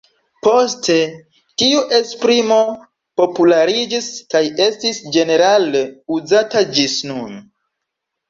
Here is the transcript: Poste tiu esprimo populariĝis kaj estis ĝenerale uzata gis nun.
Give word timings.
Poste 0.45 0.93
tiu 1.63 1.81
esprimo 1.97 2.57
populariĝis 3.21 4.07
kaj 4.35 4.41
estis 4.67 5.01
ĝenerale 5.17 5.83
uzata 6.19 6.65
gis 6.79 6.97
nun. 7.11 7.37